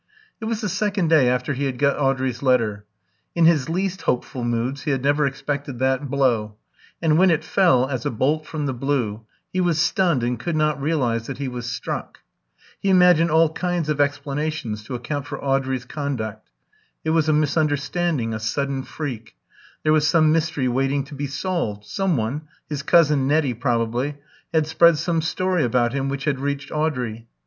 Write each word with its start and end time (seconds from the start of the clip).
It 0.39 0.45
was 0.45 0.61
the 0.61 0.67
second 0.67 1.09
day 1.09 1.29
after 1.29 1.53
he 1.53 1.65
had 1.65 1.77
got 1.77 1.95
Audrey's 1.95 2.41
letter. 2.41 2.87
In 3.35 3.45
his 3.45 3.69
least 3.69 4.01
hopeful 4.01 4.43
moods 4.43 4.81
he 4.81 4.89
had 4.89 5.03
never 5.03 5.27
expected 5.27 5.77
that 5.77 6.09
blow; 6.09 6.55
and 7.03 7.19
when 7.19 7.29
it 7.29 7.43
fell, 7.43 7.87
as 7.87 8.03
a 8.03 8.09
bolt 8.09 8.47
from 8.47 8.65
the 8.65 8.73
blue, 8.73 9.27
he 9.53 9.61
was 9.61 9.77
stunned 9.79 10.23
and 10.23 10.39
could 10.39 10.55
not 10.55 10.81
realise 10.81 11.27
that 11.27 11.37
he 11.37 11.47
was 11.47 11.69
struck. 11.71 12.21
He 12.79 12.89
imagined 12.89 13.29
all 13.29 13.53
kinds 13.53 13.89
of 13.89 14.01
explanations 14.01 14.83
to 14.85 14.95
account 14.95 15.27
for 15.27 15.39
Audrey's 15.39 15.85
conduct. 15.85 16.49
It 17.05 17.11
was 17.11 17.29
a 17.29 17.31
misunderstanding, 17.31 18.33
a 18.33 18.39
sudden 18.39 18.81
freak; 18.81 19.35
there 19.83 19.93
was 19.93 20.07
some 20.07 20.31
mystery 20.31 20.67
waiting 20.67 21.03
to 21.03 21.13
be 21.13 21.27
solved; 21.27 21.85
some 21.85 22.17
one 22.17 22.47
his 22.67 22.81
cousin 22.81 23.27
Nettie 23.27 23.53
probably 23.53 24.15
had 24.51 24.65
spread 24.65 24.97
some 24.97 25.21
story 25.21 25.63
about 25.63 25.93
him 25.93 26.09
which 26.09 26.23
had 26.25 26.39
reached 26.39 26.71
Audrey. 26.71 27.27